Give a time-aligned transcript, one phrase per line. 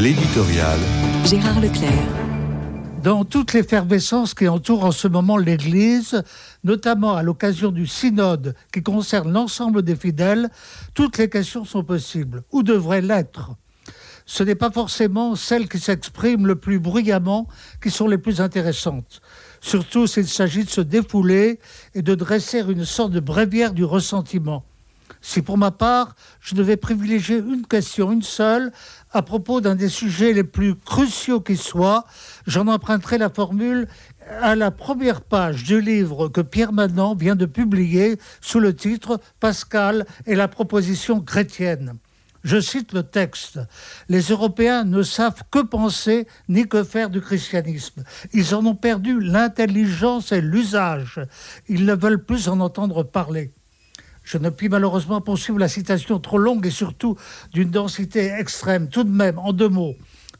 [0.00, 0.78] L'éditorial.
[1.24, 1.90] Gérard Leclerc.
[3.02, 6.22] Dans toute l'effervescence qui entoure en ce moment l'Église,
[6.62, 10.50] notamment à l'occasion du synode qui concerne l'ensemble des fidèles,
[10.94, 13.56] toutes les questions sont possibles, ou devraient l'être.
[14.24, 17.48] Ce n'est pas forcément celles qui s'expriment le plus bruyamment
[17.82, 19.20] qui sont les plus intéressantes,
[19.60, 21.58] surtout s'il s'agit de se défouler
[21.96, 24.64] et de dresser une sorte de bréviaire du ressentiment.
[25.20, 28.72] Si pour ma part, je devais privilégier une question, une seule,
[29.12, 32.04] à propos d'un des sujets les plus cruciaux qui soient,
[32.46, 33.88] j'en emprunterai la formule
[34.40, 39.20] à la première page du livre que Pierre Manon vient de publier sous le titre
[39.40, 41.94] Pascal et la proposition chrétienne.
[42.44, 43.58] Je cite le texte.
[44.08, 48.04] Les Européens ne savent que penser ni que faire du christianisme.
[48.32, 51.20] Ils en ont perdu l'intelligence et l'usage.
[51.68, 53.52] Ils ne veulent plus en entendre parler.
[54.28, 57.16] Je ne puis malheureusement poursuivre la citation trop longue et surtout
[57.54, 58.90] d'une densité extrême.
[58.90, 59.94] Tout de même, en deux mots,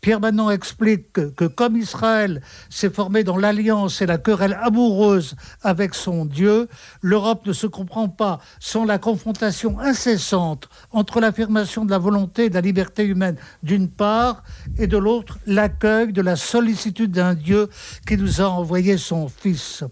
[0.00, 5.94] Pierre Manon explique que, comme Israël s'est formé dans l'alliance et la querelle amoureuse avec
[5.94, 6.66] son Dieu,
[7.02, 12.48] l'Europe ne se comprend pas sans la confrontation incessante entre l'affirmation de la volonté et
[12.48, 14.44] de la liberté humaine d'une part
[14.78, 17.68] et de l'autre l'accueil de la sollicitude d'un Dieu
[18.06, 19.84] qui nous a envoyé son Fils.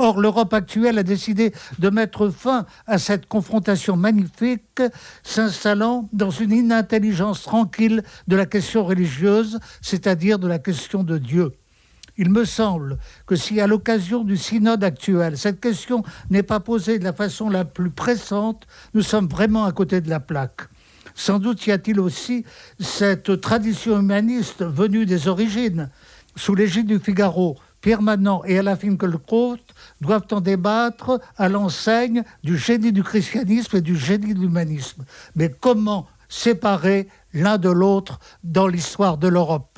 [0.00, 4.80] Or, l'Europe actuelle a décidé de mettre fin à cette confrontation magnifique,
[5.24, 11.52] s'installant dans une inintelligence tranquille de la question religieuse, c'est-à-dire de la question de Dieu.
[12.16, 17.00] Il me semble que si à l'occasion du synode actuel, cette question n'est pas posée
[17.00, 20.62] de la façon la plus pressante, nous sommes vraiment à côté de la plaque.
[21.16, 22.44] Sans doute y a-t-il aussi
[22.78, 25.90] cette tradition humaniste venue des origines,
[26.36, 29.58] sous l'égide du Figaro, Pierre Manon et Alain Finkielkraut
[30.00, 35.04] doivent en débattre à l'enseigne du génie du christianisme et du génie de l'humanisme.
[35.36, 39.68] Mais comment séparer l'un de l'autre dans l'histoire de l'Europe?